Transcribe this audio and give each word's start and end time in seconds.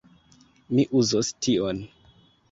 Mi 0.77 0.85
uzos 1.01 1.29
tion. 1.47 1.83